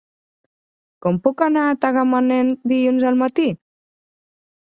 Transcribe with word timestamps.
Com 1.05 1.19
puc 1.27 1.43
anar 1.47 1.65
a 1.65 1.75
Tagamanent 1.85 2.49
dilluns 2.73 3.07
al 3.11 3.21
matí? 3.21 3.47